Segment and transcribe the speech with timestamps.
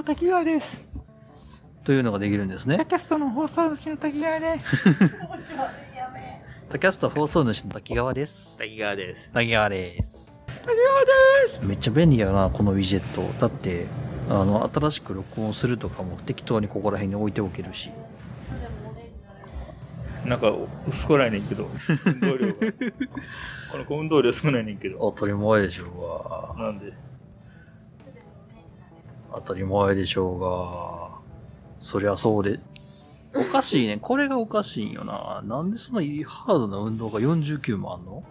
[0.00, 0.88] も滝川です。
[1.84, 2.86] というのができるんですねタ。
[2.86, 4.76] キャストの放送主の滝川です。
[6.70, 8.56] タキャスト放送主の滝川です。
[8.58, 9.30] 滝川です。
[9.32, 10.40] 滝川です。
[10.46, 11.64] 滝川です。
[11.64, 13.22] めっちゃ便利やな、このウィジェット。
[13.38, 13.86] だって、
[14.28, 17.90] あの、新しく録音するとかも適当にここら辺に置いておけるし。
[20.24, 20.54] なんか、
[21.08, 21.68] 少ないねんけど、
[22.06, 22.54] 運動量が。
[23.72, 24.98] この子運動量少ないねんけど。
[24.98, 26.64] 当たり前でしょうが。
[26.64, 26.92] なんで、
[29.34, 31.20] 当たり前でしょうが。
[31.80, 32.60] そりゃそうで。
[33.34, 33.98] おかしいね。
[34.02, 35.40] これがおかしいんよな。
[35.44, 38.22] なんでそんなハードな運動が49もあんの？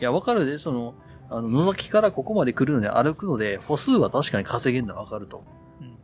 [0.00, 0.58] いや、わかるで。
[0.58, 0.94] その、
[1.30, 5.44] あの、野崎からここまで来るのに歩くので、歩数は確かに稼げるのはわかると。
[5.80, 5.94] うん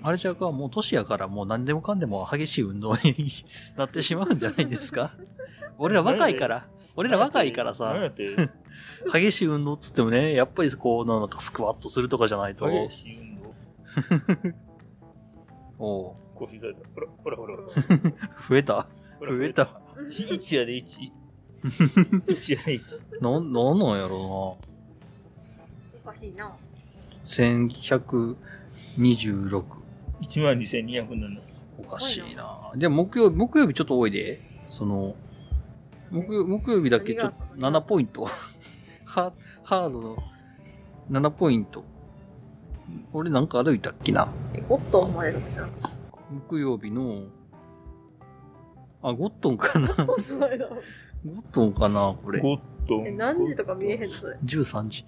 [0.00, 3.32] あれじゃか、もう年やからもう何でもかんでも激しい運動に
[3.76, 5.10] なってしまうんじゃないんですか？
[5.76, 6.68] 俺ら若いから。
[6.94, 8.36] 俺ら若いからさ何、やって、
[9.12, 12.68] 激しい運動っつってもね、やっぱりこう、なんかスクワットするとかじゃないと。
[12.68, 13.54] 激しい運動。
[15.78, 16.80] おう腰痛いた。
[16.94, 17.68] ほら、ほらほら ほら。
[18.48, 18.86] 増えた
[19.20, 19.80] 増えた？。
[19.96, 21.12] 1やで1。
[22.26, 23.00] 1やで1。
[23.20, 24.58] なん、なんなんやろお
[26.08, 26.46] かしいな。
[26.46, 26.56] うな。
[27.24, 29.64] 1126。
[30.20, 31.40] 1万2200なの。
[31.78, 32.72] おかしいな。
[32.76, 34.40] でも木曜日、木曜日ちょっと多いで。
[34.68, 35.14] その、
[36.10, 38.26] 木曜木曜日だけちょっと7ポイント。
[39.08, 39.32] ハ
[39.64, 40.16] ハードの
[41.10, 41.82] 7ポイント。
[43.12, 44.28] 俺なんか歩いたっけな？
[44.52, 45.70] え、ゴットン生まれるじゃん。
[46.30, 47.22] 木曜日の、
[49.02, 49.88] あ、ゴットンかな？
[49.94, 52.40] ゴゴットンかなこれ。
[52.40, 53.16] ゴットえ、ン。
[53.16, 54.36] 何時とか見えへんそれ。
[54.44, 55.04] 13時。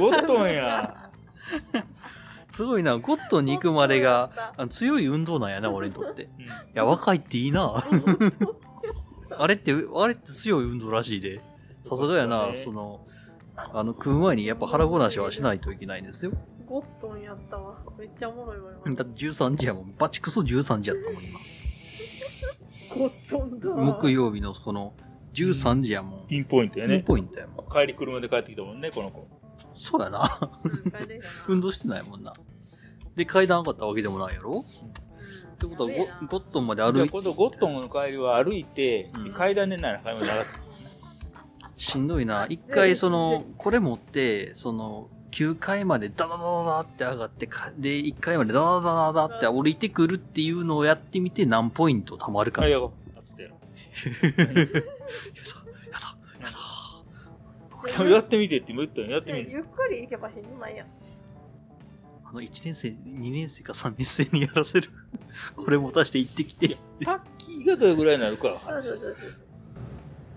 [0.00, 1.10] ゴットンや。
[2.50, 2.98] すごいな。
[2.98, 6.22] ゴットンに行くまでが、あ強い運動なんやな、俺にとって。
[6.22, 6.30] いうん
[6.74, 7.74] や、若いっていいな。
[9.38, 11.40] あれって、あれって強い運動らしいで。
[11.88, 13.06] さすがやな、ねその、
[13.56, 16.32] あの、食う前にやっぱ腹ごなしはしないといけないんですよ。
[16.66, 17.78] ゴットンやったわ。
[17.98, 18.94] めっちゃおもろいわ、今。
[18.96, 19.94] だって13時やもん。
[19.98, 21.38] バチクソ13時やったもん、今。
[22.96, 23.68] ゴットンだ。
[23.68, 24.94] 木曜日のこの、
[25.34, 26.26] 13時やもん。
[26.26, 27.02] ピンポイントやピンね。
[27.02, 27.70] ポイントやもん。
[27.70, 29.28] 帰り車で帰ってきたもんね、この子。
[29.74, 30.22] そうやな。
[31.48, 32.32] 運動してないもんな。
[33.14, 34.64] で、階段上がったわけでもないやろ？
[35.54, 35.94] ってことはゴ、
[36.26, 40.58] ゴットンまでじゃあ歩いて、今度ゴットンの帰りは歩いて、うん階段でなら階段上がって
[41.76, 42.46] しんどいな。
[42.48, 52.62] 一回その、これ持って、その、9階までダダダダダって上がってか、で、1階までダダダダダって降りてくるっていうのをやってみて何ポイント貯まるか。
[52.62, 52.92] あ、やだ、やば。
[53.16, 53.56] あってやろ
[54.44, 54.76] やだ、
[56.40, 56.50] や
[57.92, 57.98] だ。
[57.98, 59.46] でもやってみてって今言ったよやってみる。
[59.46, 60.86] でゆっくり行けばしんどないやん。
[62.26, 64.90] あの、1年生、2年生か3年生にやらせる。
[65.56, 66.76] これ持たして行ってきて。
[67.04, 68.56] タッキーがどれぐらいになるか。
[68.56, 69.16] そうそうそう。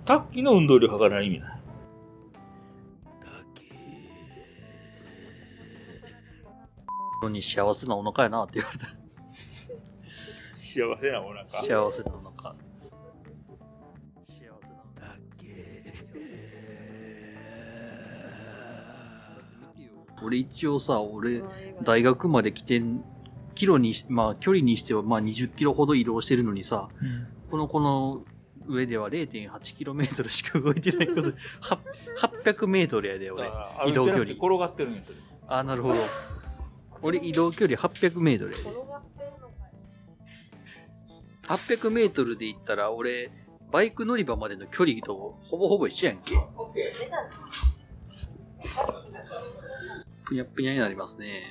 [0.07, 1.57] タッキーの運動量測らない意味ない。
[7.21, 8.85] のに幸せなお腹やなって言われた。
[10.55, 11.45] 幸せなお腹。
[11.49, 11.91] 幸せなお腹。
[11.91, 12.55] 幸せなお腹。
[20.23, 21.43] 俺一応さ、俺、
[21.83, 23.03] 大学まで来てん、
[23.55, 28.25] キロに、まあ距離にしてはまあ20キロほど移動してるのにさ、うんこのこの
[28.67, 31.79] 上では 0.8km しか動いてないことで、は
[32.43, 33.49] 800メートルやで、俺
[33.87, 34.23] 移動距離。
[34.33, 35.15] 転がってるんですよ。
[35.47, 36.05] あ、なるほど。
[37.01, 38.63] 俺移動距離800メートルやで。
[38.63, 39.53] 転がってんのか
[41.55, 41.57] い。
[41.77, 43.31] 800メートルで行ったら、俺、
[43.71, 46.35] バイク乗り場までの距離とほぼほぼ一緒やんけ。
[50.25, 51.43] ぷにゃぷにゃになりますね。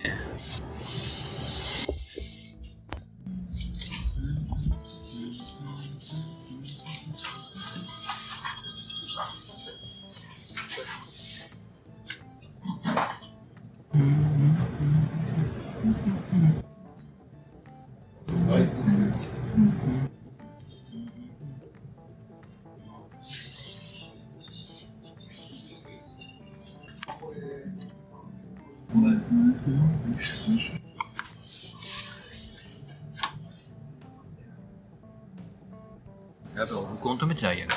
[36.56, 37.74] هذا هو قمت متضايق